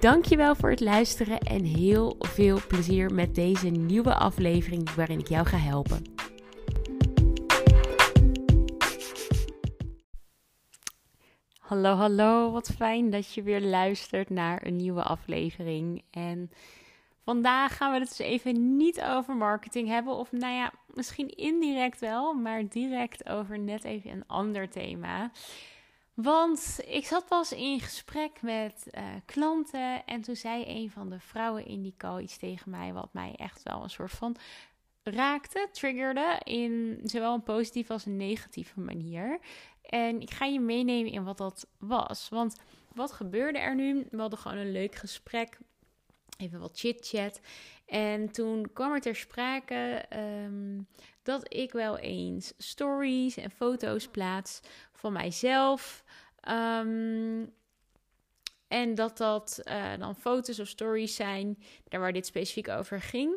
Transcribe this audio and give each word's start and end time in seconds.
Dankjewel 0.00 0.54
voor 0.54 0.70
het 0.70 0.80
luisteren 0.80 1.38
en 1.38 1.64
heel 1.64 2.16
veel 2.18 2.60
plezier 2.68 3.14
met 3.14 3.34
deze 3.34 3.68
nieuwe 3.68 4.14
aflevering 4.14 4.94
waarin 4.94 5.18
ik 5.18 5.28
jou 5.28 5.46
ga 5.46 5.56
helpen. 5.56 6.02
Hallo, 11.58 11.94
hallo. 11.94 12.50
Wat 12.50 12.72
fijn 12.76 13.10
dat 13.10 13.34
je 13.34 13.42
weer 13.42 13.60
luistert 13.60 14.30
naar 14.30 14.66
een 14.66 14.76
nieuwe 14.76 15.02
aflevering. 15.02 16.02
En 16.10 16.50
vandaag 17.24 17.76
gaan 17.76 17.92
we 17.92 17.98
het 17.98 18.08
dus 18.08 18.26
even 18.26 18.76
niet 18.76 19.02
over 19.02 19.36
marketing 19.36 19.88
hebben. 19.88 20.14
Of 20.14 20.32
nou 20.32 20.54
ja, 20.54 20.72
misschien 20.94 21.28
indirect 21.28 22.00
wel, 22.00 22.34
maar 22.34 22.68
direct 22.68 23.28
over 23.28 23.58
net 23.58 23.84
even 23.84 24.10
een 24.10 24.26
ander 24.26 24.68
thema. 24.68 25.30
Want 26.22 26.80
ik 26.86 27.06
zat 27.06 27.26
pas 27.26 27.52
in 27.52 27.80
gesprek 27.80 28.42
met 28.42 28.86
uh, 28.90 29.04
klanten 29.24 30.06
en 30.06 30.20
toen 30.20 30.36
zei 30.36 30.64
een 30.66 30.90
van 30.90 31.10
de 31.10 31.20
vrouwen 31.20 31.66
in 31.66 31.82
die 31.82 31.94
call 31.96 32.22
iets 32.22 32.36
tegen 32.36 32.70
mij 32.70 32.92
wat 32.92 33.12
mij 33.12 33.34
echt 33.36 33.62
wel 33.62 33.82
een 33.82 33.90
soort 33.90 34.10
van 34.10 34.36
raakte, 35.02 35.68
triggerde 35.72 36.40
in 36.44 37.00
zowel 37.02 37.34
een 37.34 37.42
positieve 37.42 37.92
als 37.92 38.06
een 38.06 38.16
negatieve 38.16 38.80
manier. 38.80 39.38
En 39.82 40.20
ik 40.20 40.30
ga 40.30 40.44
je 40.44 40.60
meenemen 40.60 41.12
in 41.12 41.24
wat 41.24 41.38
dat 41.38 41.66
was. 41.78 42.28
Want 42.28 42.56
wat 42.94 43.12
gebeurde 43.12 43.58
er 43.58 43.74
nu? 43.74 44.06
We 44.10 44.20
hadden 44.20 44.38
gewoon 44.38 44.58
een 44.58 44.72
leuk 44.72 44.94
gesprek, 44.94 45.58
even 46.38 46.60
wat 46.60 46.78
chit-chat. 46.78 47.40
En 47.86 48.30
toen 48.30 48.72
kwam 48.72 48.92
er 48.92 49.00
ter 49.00 49.16
sprake 49.16 50.04
um, 50.44 50.86
dat 51.22 51.54
ik 51.54 51.72
wel 51.72 51.98
eens 51.98 52.52
stories 52.56 53.36
en 53.36 53.50
foto's 53.50 54.08
plaats 54.08 54.60
van 54.92 55.12
mijzelf. 55.12 56.04
Ehm, 56.48 57.44
en 58.68 58.94
dat 58.94 59.16
dat 59.16 59.60
uh, 59.64 59.96
dan 59.98 60.16
foto's 60.16 60.58
of 60.58 60.68
stories 60.68 61.14
zijn, 61.14 61.58
daar 61.88 62.00
waar 62.00 62.12
dit 62.12 62.26
specifiek 62.26 62.68
over 62.68 63.00
ging. 63.00 63.36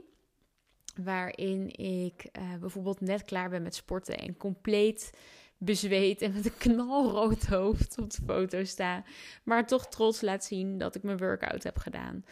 Waarin 1.03 1.68
ik 1.78 2.30
uh, 2.40 2.56
bijvoorbeeld 2.59 3.02
net 3.02 3.23
klaar 3.23 3.50
ben 3.50 3.62
met 3.62 3.76
sporten 3.76 4.18
en 4.18 4.38
compleet 4.38 5.12
bezweet 5.58 6.22
en 6.22 6.34
met 6.34 6.45
een 6.45 6.58
knalrood 6.58 7.45
hoofd 7.45 7.98
op 7.98 8.12
de 8.12 8.22
foto 8.26 8.64
sta. 8.64 9.03
Maar 9.44 9.68
toch 9.68 9.88
trots 9.88 10.22
laat 10.22 10.44
zien 10.44 10.78
dat 10.78 10.96
ik 10.96 11.03
mijn 11.03 11.18
workout 11.18 11.64
heb 11.64 11.78
gedaan. 11.78 12.25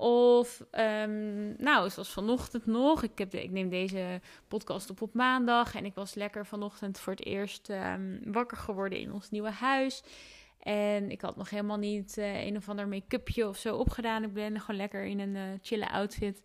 Of, 0.00 0.64
um, 0.72 1.54
nou, 1.58 1.90
zoals 1.90 2.12
vanochtend 2.12 2.66
nog. 2.66 3.02
Ik, 3.02 3.18
heb 3.18 3.34
ik 3.34 3.50
neem 3.50 3.68
deze 3.68 4.20
podcast 4.48 4.90
op 4.90 5.02
op 5.02 5.14
maandag. 5.14 5.74
En 5.74 5.84
ik 5.84 5.94
was 5.94 6.14
lekker 6.14 6.46
vanochtend 6.46 6.98
voor 6.98 7.12
het 7.12 7.24
eerst 7.24 7.68
um, 7.68 8.20
wakker 8.24 8.56
geworden 8.56 8.98
in 8.98 9.12
ons 9.12 9.30
nieuwe 9.30 9.50
huis. 9.50 10.02
En 10.58 11.10
ik 11.10 11.20
had 11.20 11.36
nog 11.36 11.50
helemaal 11.50 11.76
niet 11.76 12.16
uh, 12.18 12.44
een 12.44 12.56
of 12.56 12.68
ander 12.68 12.88
make-upje 12.88 13.48
of 13.48 13.56
zo 13.56 13.76
opgedaan. 13.76 14.22
Ik 14.22 14.32
ben 14.32 14.60
gewoon 14.60 14.80
lekker 14.80 15.04
in 15.04 15.20
een 15.20 15.34
uh, 15.34 15.42
chille 15.62 15.90
outfit 15.90 16.42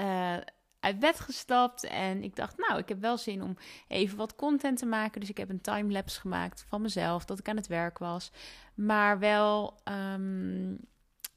uh, 0.00 0.36
uit 0.80 0.98
bed 0.98 1.20
gestapt. 1.20 1.84
En 1.84 2.22
ik 2.22 2.36
dacht, 2.36 2.58
nou, 2.58 2.78
ik 2.78 2.88
heb 2.88 3.00
wel 3.00 3.18
zin 3.18 3.42
om 3.42 3.56
even 3.88 4.16
wat 4.16 4.34
content 4.34 4.78
te 4.78 4.86
maken. 4.86 5.20
Dus 5.20 5.30
ik 5.30 5.38
heb 5.38 5.50
een 5.50 5.60
timelapse 5.60 6.20
gemaakt 6.20 6.64
van 6.68 6.82
mezelf, 6.82 7.24
dat 7.24 7.38
ik 7.38 7.48
aan 7.48 7.56
het 7.56 7.66
werk 7.66 7.98
was. 7.98 8.30
Maar 8.74 9.18
wel... 9.18 9.80
Um, 10.14 10.78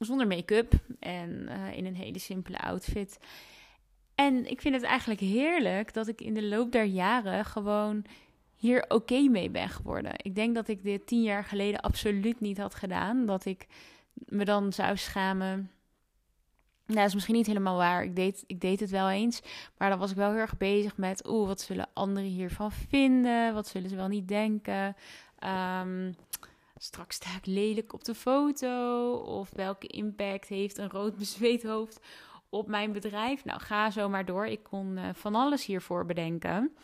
zonder 0.06 0.26
make-up 0.26 0.72
en 0.98 1.48
uh, 1.48 1.76
in 1.76 1.86
een 1.86 1.96
hele 1.96 2.18
simpele 2.18 2.58
outfit. 2.58 3.18
En 4.14 4.50
ik 4.50 4.60
vind 4.60 4.74
het 4.74 4.84
eigenlijk 4.84 5.20
heerlijk 5.20 5.94
dat 5.94 6.08
ik 6.08 6.20
in 6.20 6.34
de 6.34 6.44
loop 6.44 6.72
der 6.72 6.84
jaren 6.84 7.44
gewoon 7.44 8.04
hier 8.56 8.84
oké 8.88 9.20
mee 9.20 9.50
ben 9.50 9.68
geworden. 9.68 10.12
Ik 10.16 10.34
denk 10.34 10.54
dat 10.54 10.68
ik 10.68 10.82
dit 10.82 11.06
tien 11.06 11.22
jaar 11.22 11.44
geleden 11.44 11.80
absoluut 11.80 12.40
niet 12.40 12.58
had 12.58 12.74
gedaan. 12.74 13.26
Dat 13.26 13.44
ik 13.44 13.66
me 14.14 14.44
dan 14.44 14.72
zou 14.72 14.96
schamen. 14.96 15.70
Nou, 16.86 16.98
dat 16.98 17.08
is 17.08 17.14
misschien 17.14 17.34
niet 17.34 17.46
helemaal 17.46 17.76
waar. 17.76 18.04
Ik 18.04 18.16
deed, 18.16 18.44
ik 18.46 18.60
deed 18.60 18.80
het 18.80 18.90
wel 18.90 19.10
eens. 19.10 19.40
Maar 19.78 19.90
dan 19.90 19.98
was 19.98 20.10
ik 20.10 20.16
wel 20.16 20.30
heel 20.30 20.40
erg 20.40 20.56
bezig 20.56 20.96
met... 20.96 21.28
oeh, 21.28 21.46
wat 21.46 21.60
zullen 21.60 21.88
anderen 21.92 22.28
hiervan 22.28 22.72
vinden? 22.72 23.54
Wat 23.54 23.66
zullen 23.66 23.90
ze 23.90 23.96
wel 23.96 24.08
niet 24.08 24.28
denken? 24.28 24.96
Um, 25.82 26.14
straks 26.82 27.16
sta 27.16 27.36
ik 27.36 27.46
lelijk 27.46 27.92
op 27.92 28.04
de 28.04 28.14
foto? 28.14 29.12
Of 29.12 29.50
welke 29.52 29.86
impact 29.86 30.48
heeft 30.48 30.78
een 30.78 30.90
rood 30.90 31.16
bezweet 31.16 31.62
hoofd 31.62 32.00
op 32.48 32.68
mijn 32.68 32.92
bedrijf? 32.92 33.44
Nou, 33.44 33.60
ga 33.60 33.90
zo 33.90 34.08
maar 34.08 34.24
door. 34.24 34.46
Ik 34.46 34.62
kon 34.62 34.96
uh, 34.96 35.08
van 35.12 35.34
alles 35.34 35.64
hiervoor 35.64 36.06
bedenken. 36.06 36.76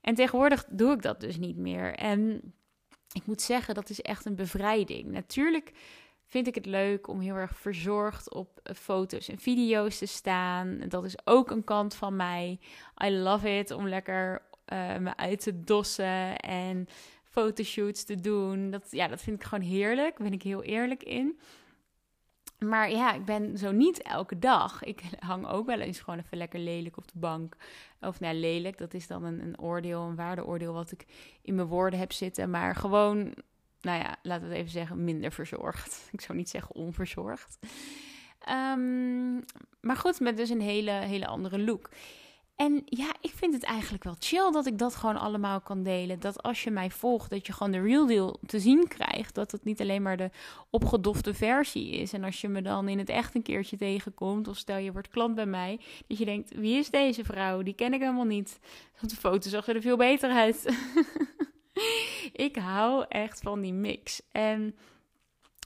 En 0.00 0.14
tegenwoordig 0.14 0.64
doe 0.70 0.92
ik 0.92 1.02
dat 1.02 1.20
dus 1.20 1.36
niet 1.36 1.56
meer. 1.56 1.94
En 1.94 2.52
ik 3.12 3.26
moet 3.26 3.42
zeggen, 3.42 3.74
dat 3.74 3.90
is 3.90 4.00
echt 4.00 4.24
een 4.24 4.36
bevrijding. 4.36 5.10
Natuurlijk 5.10 5.72
vind 6.26 6.46
ik 6.46 6.54
het 6.54 6.66
leuk 6.66 7.08
om 7.08 7.20
heel 7.20 7.34
erg 7.34 7.56
verzorgd 7.56 8.34
op 8.34 8.60
eh, 8.62 8.74
foto's 8.74 9.28
en 9.28 9.38
video's 9.38 9.98
te 9.98 10.06
staan. 10.06 10.78
Dat 10.88 11.04
is 11.04 11.26
ook 11.26 11.50
een 11.50 11.64
kant 11.64 11.94
van 11.94 12.16
mij. 12.16 12.60
I 13.04 13.10
love 13.10 13.58
it 13.58 13.70
om 13.70 13.88
lekker 13.88 14.42
uh, 14.72 14.96
me 14.96 15.16
uit 15.16 15.40
te 15.40 15.60
dossen 15.60 16.36
en 16.36 16.88
fotoshoots 17.30 18.04
te 18.04 18.20
doen. 18.20 18.70
Dat, 18.70 18.86
ja, 18.90 19.08
dat 19.08 19.22
vind 19.22 19.36
ik 19.36 19.46
gewoon 19.46 19.64
heerlijk. 19.64 20.16
Daar 20.18 20.28
ben 20.28 20.38
ik 20.38 20.42
heel 20.42 20.62
eerlijk 20.62 21.02
in. 21.02 21.38
Maar 22.58 22.90
ja, 22.90 23.12
ik 23.12 23.24
ben 23.24 23.58
zo 23.58 23.72
niet 23.72 24.02
elke 24.02 24.38
dag. 24.38 24.82
Ik 24.84 25.02
hang 25.18 25.46
ook 25.46 25.66
wel 25.66 25.80
eens 25.80 26.00
gewoon 26.00 26.18
even 26.18 26.38
lekker 26.38 26.60
lelijk 26.60 26.96
op 26.96 27.12
de 27.12 27.18
bank. 27.18 27.56
Of 28.00 28.20
nou, 28.20 28.34
lelijk, 28.34 28.78
dat 28.78 28.94
is 28.94 29.06
dan 29.06 29.24
een, 29.24 29.40
een 29.40 29.60
oordeel, 29.60 30.02
een 30.02 30.16
waardeoordeel 30.16 30.72
wat 30.72 30.92
ik 30.92 31.06
in 31.42 31.54
mijn 31.54 31.68
woorden 31.68 31.98
heb 31.98 32.12
zitten. 32.12 32.50
Maar 32.50 32.74
gewoon, 32.74 33.34
nou 33.80 33.98
ja, 33.98 34.16
laten 34.22 34.42
we 34.42 34.48
het 34.48 34.58
even 34.58 34.70
zeggen, 34.70 35.04
minder 35.04 35.32
verzorgd. 35.32 36.08
Ik 36.12 36.20
zou 36.20 36.38
niet 36.38 36.48
zeggen 36.48 36.74
onverzorgd. 36.74 37.58
Um, 38.48 39.44
maar 39.80 39.96
goed, 39.96 40.20
met 40.20 40.36
dus 40.36 40.50
een 40.50 40.60
hele, 40.60 40.90
hele 40.90 41.26
andere 41.26 41.58
look. 41.58 41.90
En 42.58 42.82
ja, 42.84 43.14
ik 43.20 43.32
vind 43.34 43.54
het 43.54 43.62
eigenlijk 43.62 44.04
wel 44.04 44.16
chill 44.18 44.50
dat 44.50 44.66
ik 44.66 44.78
dat 44.78 44.94
gewoon 44.94 45.16
allemaal 45.16 45.60
kan 45.60 45.82
delen. 45.82 46.20
Dat 46.20 46.42
als 46.42 46.64
je 46.64 46.70
mij 46.70 46.90
volgt, 46.90 47.30
dat 47.30 47.46
je 47.46 47.52
gewoon 47.52 47.72
de 47.72 47.80
real 47.80 48.06
deal 48.06 48.38
te 48.46 48.58
zien 48.58 48.88
krijgt. 48.88 49.34
Dat 49.34 49.52
het 49.52 49.64
niet 49.64 49.80
alleen 49.80 50.02
maar 50.02 50.16
de 50.16 50.30
opgedofte 50.70 51.34
versie 51.34 51.90
is. 51.90 52.12
En 52.12 52.24
als 52.24 52.40
je 52.40 52.48
me 52.48 52.62
dan 52.62 52.88
in 52.88 52.98
het 52.98 53.08
echt 53.08 53.34
een 53.34 53.42
keertje 53.42 53.76
tegenkomt, 53.76 54.48
of 54.48 54.56
stel 54.56 54.76
je 54.76 54.92
wordt 54.92 55.08
klant 55.08 55.34
bij 55.34 55.46
mij, 55.46 55.80
dat 56.06 56.18
je 56.18 56.24
denkt: 56.24 56.54
wie 56.54 56.78
is 56.78 56.90
deze 56.90 57.24
vrouw? 57.24 57.62
Die 57.62 57.74
ken 57.74 57.94
ik 57.94 58.00
helemaal 58.00 58.24
niet. 58.24 58.58
Want 59.00 59.10
de 59.12 59.18
foto 59.18 59.48
zag 59.48 59.68
er 59.68 59.80
veel 59.80 59.96
beter 59.96 60.30
uit. 60.30 60.76
ik 62.48 62.56
hou 62.56 63.04
echt 63.08 63.40
van 63.40 63.60
die 63.60 63.72
mix. 63.72 64.22
En 64.32 64.76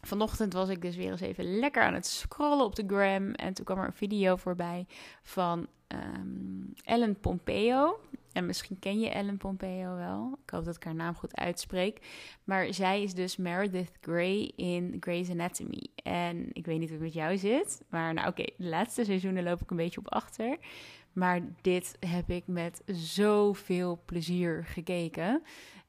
Vanochtend 0.06 0.52
was 0.52 0.68
ik 0.68 0.82
dus 0.82 0.96
weer 0.96 1.10
eens 1.10 1.20
even 1.20 1.58
lekker 1.58 1.82
aan 1.82 1.94
het 1.94 2.06
scrollen 2.06 2.64
op 2.64 2.74
de 2.74 2.84
gram. 2.86 3.32
En 3.32 3.54
toen 3.54 3.64
kwam 3.64 3.78
er 3.78 3.86
een 3.86 3.92
video 3.92 4.36
voorbij 4.36 4.86
van 5.22 5.66
um, 5.88 6.72
Ellen 6.84 7.20
Pompeo. 7.20 8.00
En 8.32 8.46
misschien 8.46 8.78
ken 8.78 9.00
je 9.00 9.08
Ellen 9.08 9.36
Pompeo 9.36 9.94
wel. 9.94 10.38
Ik 10.44 10.50
hoop 10.50 10.64
dat 10.64 10.76
ik 10.76 10.84
haar 10.84 10.94
naam 10.94 11.14
goed 11.14 11.36
uitspreek. 11.36 12.06
Maar 12.44 12.74
zij 12.74 13.02
is 13.02 13.14
dus 13.14 13.36
Meredith 13.36 13.90
Grey 14.00 14.52
in 14.56 14.96
Grey's 15.00 15.30
Anatomy. 15.30 15.86
En 16.02 16.48
ik 16.52 16.66
weet 16.66 16.78
niet 16.78 16.88
hoe 16.88 16.98
het 16.98 17.06
met 17.06 17.14
jou 17.14 17.38
zit. 17.38 17.82
Maar 17.88 18.14
nou 18.14 18.28
oké, 18.28 18.44
de 18.56 18.68
laatste 18.68 19.04
seizoenen 19.04 19.42
loop 19.42 19.60
ik 19.60 19.70
een 19.70 19.76
beetje 19.76 20.00
op 20.00 20.12
achter. 20.12 20.56
Maar 21.12 21.40
dit 21.60 21.96
heb 22.00 22.30
ik 22.30 22.46
met 22.46 22.82
zoveel 22.86 24.02
plezier 24.04 24.64
gekeken. 24.64 25.42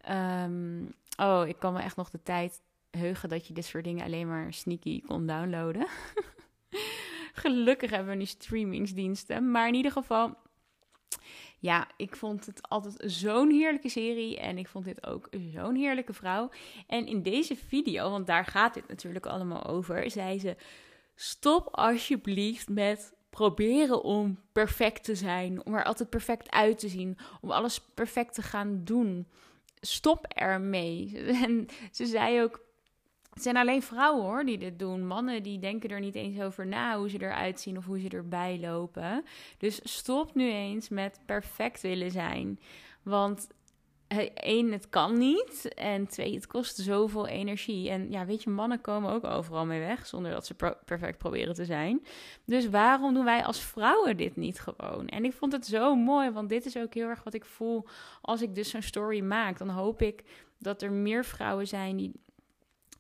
Um, 0.10 0.94
oh, 1.18 1.48
ik 1.48 1.60
kan 1.60 1.74
me 1.74 1.80
echt 1.80 1.96
nog 1.96 2.10
de 2.10 2.24
tijd 2.24 2.62
heugen 2.98 3.30
dat 3.30 3.48
je 3.48 3.54
dit 3.54 3.66
soort 3.66 3.84
dingen 3.84 4.06
alleen 4.06 4.28
maar 4.28 4.54
sneaky 4.54 5.02
kon 5.02 5.28
downloaden. 5.28 5.88
Gelukkig 7.34 7.90
hebben 7.90 8.10
we 8.10 8.18
nu 8.18 8.26
streamingsdiensten. 8.26 9.52
Maar 9.52 9.68
in 9.68 9.74
ieder 9.74 9.92
geval, 9.92 10.38
ja, 11.60 11.88
ik 11.98 12.16
vond 12.16 12.46
het 12.46 12.70
altijd 12.70 13.12
zo'n 13.12 13.52
heerlijke 13.52 13.90
serie. 13.90 14.40
En 14.40 14.58
ik 14.58 14.68
vond 14.68 14.86
dit 14.86 15.08
ook 15.08 15.30
zo'n 15.54 15.76
heerlijke 15.76 16.14
vrouw. 16.14 16.50
En 16.88 17.06
in 17.06 17.22
deze 17.22 17.56
video, 17.56 18.10
want 18.10 18.28
daar 18.28 18.46
gaat 18.46 18.74
dit 18.74 18.88
natuurlijk 18.88 19.26
allemaal 19.26 19.66
over, 19.66 20.12
zei 20.12 20.40
ze: 20.40 20.56
Stop 21.16 21.68
alsjeblieft 21.72 22.70
met 22.70 23.14
proberen 23.30 24.04
om 24.04 24.40
perfect 24.52 25.04
te 25.04 25.16
zijn. 25.16 25.66
Om 25.66 25.74
er 25.74 25.84
altijd 25.84 26.10
perfect 26.10 26.52
uit 26.52 26.80
te 26.80 26.88
zien. 26.88 27.18
Om 27.42 27.52
alles 27.52 27.82
perfect 27.94 28.34
te 28.34 28.42
gaan 28.42 28.84
doen. 28.84 29.28
Stop 29.80 30.26
ermee. 30.26 31.18
En 31.44 31.68
ze 31.92 32.06
zei 32.06 32.42
ook 32.42 32.62
Het 33.34 33.44
zijn 33.44 33.58
alleen 33.58 33.82
vrouwen 33.82 34.24
hoor 34.24 34.46
die 34.46 34.58
dit 34.58 34.80
doen. 34.80 35.08
Mannen 35.08 35.44
die 35.44 35.60
denken 35.60 35.90
er 35.90 36.00
niet 36.00 36.16
eens 36.16 36.40
over 36.40 36.68
na 36.68 36.98
hoe 36.98 37.10
ze 37.10 37.22
eruit 37.22 37.60
zien 37.60 37.78
of 37.78 37.86
hoe 37.86 38.00
ze 38.00 38.10
erbij 38.10 38.60
lopen. 38.60 39.26
Dus 39.58 39.80
stop 39.84 40.36
nu 40.36 40.52
eens 40.52 40.90
met 40.90 41.20
perfect 41.26 41.82
willen 41.82 42.12
zijn. 42.12 42.60
Want 43.04 43.48
één, 44.34 44.72
het 44.72 44.90
kan 44.90 45.18
niet. 45.18 45.74
En 45.74 46.08
twee, 46.08 46.36
het 46.36 46.48
kost 46.48 46.78
zoveel 46.78 47.28
energie. 47.28 47.90
En 47.90 48.12
ja, 48.12 48.26
weet 48.26 48.44
je, 48.44 48.50
mannen 48.50 48.82
komen 48.82 49.12
ook 49.12 49.24
overal 49.24 49.66
mee 49.66 49.80
weg 49.80 50.06
zonder 50.08 50.32
dat 50.32 50.46
ze 50.46 50.56
perfect 50.86 51.18
proberen 51.18 51.54
te 51.54 51.66
zijn. 51.66 52.06
Dus 52.46 52.70
waarom 52.70 53.14
doen 53.14 53.26
wij 53.26 53.44
als 53.44 53.60
vrouwen 53.60 54.18
dit 54.18 54.36
niet 54.36 54.60
gewoon? 54.60 55.08
En 55.08 55.26
ik 55.26 55.34
vond 55.34 55.52
het 55.52 55.66
zo 55.66 55.96
mooi, 55.96 56.32
want 56.32 56.50
dit 56.50 56.66
is 56.66 56.78
ook 56.78 56.94
heel 56.94 57.08
erg 57.08 57.24
wat 57.24 57.34
ik 57.34 57.46
voel 57.46 57.88
als 58.22 58.42
ik 58.42 58.56
dus 58.56 58.70
zo'n 58.70 58.82
story 58.82 59.22
maak. 59.22 59.58
Dan 59.58 59.70
hoop 59.70 60.02
ik 60.02 60.24
dat 60.60 60.82
er 60.82 60.92
meer 60.92 61.26
vrouwen 61.26 61.68
zijn 61.68 61.98
die 61.98 62.12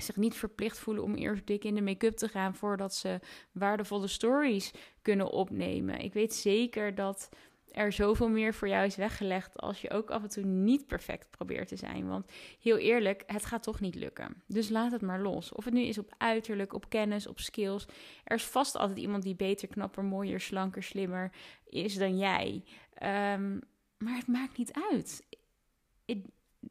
zich 0.03 0.15
niet 0.15 0.35
verplicht 0.35 0.79
voelen 0.79 1.03
om 1.03 1.15
eerst 1.15 1.47
dik 1.47 1.63
in 1.63 1.75
de 1.75 1.81
make-up 1.81 2.15
te 2.15 2.27
gaan 2.27 2.55
voordat 2.55 2.95
ze 2.95 3.19
waardevolle 3.51 4.07
stories 4.07 4.71
kunnen 5.01 5.31
opnemen. 5.31 5.99
Ik 5.99 6.13
weet 6.13 6.33
zeker 6.33 6.95
dat 6.95 7.29
er 7.73 7.91
zoveel 7.91 8.29
meer 8.29 8.53
voor 8.53 8.67
jou 8.67 8.85
is 8.85 8.95
weggelegd 8.95 9.57
als 9.57 9.81
je 9.81 9.89
ook 9.89 10.11
af 10.11 10.23
en 10.23 10.29
toe 10.29 10.43
niet 10.43 10.87
perfect 10.87 11.29
probeert 11.29 11.67
te 11.67 11.75
zijn. 11.75 12.07
Want 12.07 12.31
heel 12.61 12.77
eerlijk, 12.77 13.23
het 13.25 13.45
gaat 13.45 13.63
toch 13.63 13.79
niet 13.79 13.95
lukken. 13.95 14.43
Dus 14.47 14.69
laat 14.69 14.91
het 14.91 15.01
maar 15.01 15.21
los. 15.21 15.51
Of 15.51 15.65
het 15.65 15.73
nu 15.73 15.81
is 15.81 15.97
op 15.97 16.13
uiterlijk, 16.17 16.73
op 16.73 16.89
kennis, 16.89 17.27
op 17.27 17.39
skills. 17.39 17.87
Er 18.23 18.35
is 18.35 18.43
vast 18.43 18.75
altijd 18.75 18.99
iemand 18.99 19.23
die 19.23 19.35
beter, 19.35 19.67
knapper, 19.67 20.03
mooier, 20.03 20.39
slanker, 20.39 20.83
slimmer 20.83 21.31
is 21.69 21.95
dan 21.95 22.17
jij. 22.17 22.63
Ehm, 22.93 23.59
maar 23.97 24.15
het 24.15 24.27
maakt 24.27 24.57
niet 24.57 24.73
uit. 24.91 25.25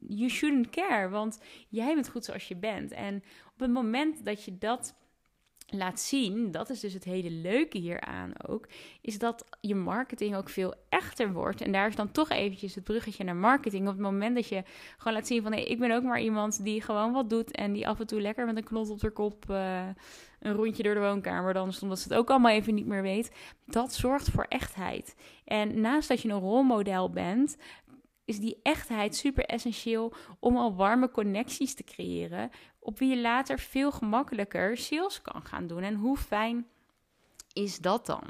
You 0.08 0.28
shouldn't 0.28 0.70
care, 0.70 1.08
want 1.08 1.40
jij 1.68 1.94
bent 1.94 2.08
goed 2.08 2.24
zoals 2.24 2.48
je 2.48 2.56
bent. 2.56 2.92
En 2.92 3.22
op 3.54 3.60
het 3.60 3.70
moment 3.70 4.24
dat 4.24 4.44
je 4.44 4.58
dat 4.58 4.94
laat 5.74 6.00
zien, 6.00 6.50
dat 6.50 6.70
is 6.70 6.80
dus 6.80 6.92
het 6.92 7.04
hele 7.04 7.30
leuke 7.30 7.78
hieraan 7.78 8.32
ook, 8.46 8.68
is 9.00 9.18
dat 9.18 9.44
je 9.60 9.74
marketing 9.74 10.36
ook 10.36 10.48
veel 10.48 10.74
echter 10.88 11.32
wordt. 11.32 11.60
En 11.60 11.72
daar 11.72 11.88
is 11.88 11.96
dan 11.96 12.10
toch 12.10 12.28
eventjes 12.28 12.74
het 12.74 12.84
bruggetje 12.84 13.24
naar 13.24 13.36
marketing. 13.36 13.88
Op 13.88 13.92
het 13.92 14.02
moment 14.02 14.34
dat 14.34 14.48
je 14.48 14.62
gewoon 14.96 15.12
laat 15.12 15.26
zien 15.26 15.42
van, 15.42 15.52
hey, 15.52 15.64
ik 15.64 15.78
ben 15.78 15.90
ook 15.90 16.02
maar 16.02 16.20
iemand 16.20 16.64
die 16.64 16.82
gewoon 16.82 17.12
wat 17.12 17.30
doet 17.30 17.50
en 17.50 17.72
die 17.72 17.88
af 17.88 18.00
en 18.00 18.06
toe 18.06 18.20
lekker 18.20 18.46
met 18.46 18.56
een 18.56 18.64
knot 18.64 18.90
op 18.90 19.00
de 19.00 19.10
kop 19.10 19.44
uh, 19.50 19.88
een 20.40 20.54
rondje 20.54 20.82
door 20.82 20.94
de 20.94 21.00
woonkamer 21.00 21.52
dan 21.52 21.72
omdat 21.82 21.98
ze 21.98 22.08
het 22.08 22.18
ook 22.18 22.30
allemaal 22.30 22.52
even 22.52 22.74
niet 22.74 22.86
meer 22.86 23.02
weet. 23.02 23.32
Dat 23.66 23.94
zorgt 23.94 24.30
voor 24.30 24.46
echtheid. 24.48 25.16
En 25.44 25.80
naast 25.80 26.08
dat 26.08 26.22
je 26.22 26.28
een 26.28 26.40
rolmodel 26.40 27.10
bent, 27.10 27.56
is 28.24 28.38
die 28.38 28.60
echtheid 28.62 29.16
super 29.16 29.44
essentieel 29.44 30.14
om 30.38 30.56
al 30.56 30.74
warme 30.74 31.10
connecties 31.10 31.74
te 31.74 31.84
creëren. 31.84 32.50
Op 32.78 32.98
wie 32.98 33.08
je 33.08 33.20
later 33.20 33.58
veel 33.58 33.92
gemakkelijker 33.92 34.76
sales 34.76 35.22
kan 35.22 35.42
gaan 35.44 35.66
doen. 35.66 35.82
En 35.82 35.94
hoe 35.94 36.16
fijn 36.16 36.66
is 37.52 37.78
dat 37.78 38.06
dan? 38.06 38.24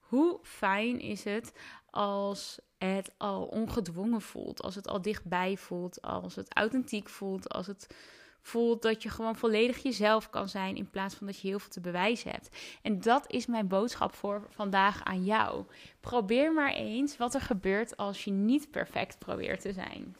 Hoe 0.00 0.38
fijn 0.42 1.00
is 1.00 1.24
het 1.24 1.52
als 1.90 2.60
het 2.78 3.12
al 3.16 3.44
ongedwongen 3.44 4.20
voelt, 4.20 4.62
als 4.62 4.74
het 4.74 4.88
al 4.88 5.02
dichtbij 5.02 5.56
voelt, 5.56 6.02
als 6.02 6.34
het 6.34 6.54
authentiek 6.54 7.08
voelt, 7.08 7.48
als 7.48 7.66
het 7.66 7.94
voelt 8.42 8.82
dat 8.82 9.02
je 9.02 9.08
gewoon 9.08 9.36
volledig 9.36 9.82
jezelf 9.82 10.30
kan 10.30 10.48
zijn 10.48 10.76
in 10.76 10.90
plaats 10.90 11.14
van 11.14 11.26
dat 11.26 11.40
je 11.40 11.48
heel 11.48 11.58
veel 11.58 11.70
te 11.70 11.80
bewijzen 11.80 12.30
hebt. 12.30 12.56
En 12.82 13.00
dat 13.00 13.30
is 13.30 13.46
mijn 13.46 13.68
boodschap 13.68 14.14
voor 14.14 14.46
vandaag 14.50 15.04
aan 15.04 15.24
jou. 15.24 15.64
Probeer 16.00 16.52
maar 16.52 16.72
eens 16.72 17.16
wat 17.16 17.34
er 17.34 17.40
gebeurt 17.40 17.96
als 17.96 18.24
je 18.24 18.30
niet 18.30 18.70
perfect 18.70 19.18
probeert 19.18 19.60
te 19.60 19.72
zijn. 19.72 20.16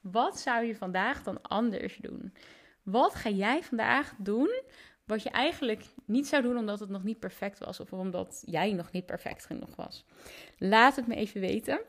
Wat 0.00 0.38
zou 0.38 0.64
je 0.64 0.76
vandaag 0.76 1.22
dan 1.22 1.42
anders 1.42 1.96
doen? 1.96 2.32
Wat 2.82 3.14
ga 3.14 3.30
jij 3.30 3.62
vandaag 3.62 4.14
doen 4.18 4.62
wat 5.04 5.22
je 5.22 5.30
eigenlijk 5.30 5.84
niet 6.04 6.26
zou 6.26 6.42
doen 6.42 6.56
omdat 6.56 6.80
het 6.80 6.88
nog 6.88 7.02
niet 7.02 7.18
perfect 7.18 7.58
was 7.58 7.80
of 7.80 7.92
omdat 7.92 8.42
jij 8.46 8.72
nog 8.72 8.90
niet 8.92 9.06
perfect 9.06 9.46
genoeg 9.46 9.76
was? 9.76 10.04
Laat 10.58 10.96
het 10.96 11.06
me 11.06 11.14
even 11.14 11.40
weten 11.40 11.80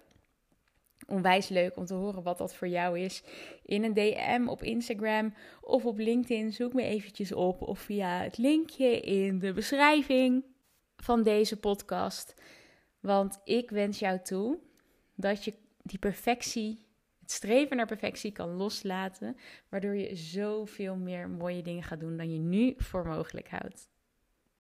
onwijs 1.12 1.48
leuk 1.48 1.78
om 1.78 1.86
te 1.86 1.94
horen 1.94 2.24
wat 2.24 2.38
dat 2.38 2.56
voor 2.56 2.68
jou 2.68 3.00
is. 3.00 3.24
In 3.64 3.84
een 3.84 3.94
DM 3.94 4.48
op 4.48 4.64
Instagram 4.64 5.34
of 5.62 5.86
op 5.86 5.98
LinkedIn. 5.98 6.54
Zoek 6.54 6.74
me 6.74 6.84
eventjes 6.84 7.32
op 7.32 7.62
of 7.62 7.80
via 7.80 8.22
het 8.24 8.38
linkje 8.38 9.00
in 9.00 9.40
de 9.40 9.54
beschrijving 9.54 10.44
van 10.96 11.24
deze 11.24 11.60
podcast. 11.60 12.34
Want 13.00 13.40
ik 13.44 13.70
wens 13.70 14.00
jou 14.00 14.20
toe 14.22 14.60
dat 15.16 15.44
je 15.44 15.54
die 15.82 16.00
perfectie, 16.00 16.86
het 17.20 17.32
streven 17.32 17.78
naar 17.78 17.88
perfectie 17.88 18.32
kan 18.32 18.50
loslaten. 18.50 19.38
Waardoor 19.70 19.96
je 19.96 20.16
zoveel 20.16 20.96
meer 20.96 21.30
mooie 21.30 21.62
dingen 21.62 21.84
gaat 21.84 22.00
doen 22.00 22.18
dan 22.18 22.32
je 22.32 22.40
nu 22.40 22.74
voor 22.78 23.08
mogelijk 23.08 23.50
houdt. 23.50 23.91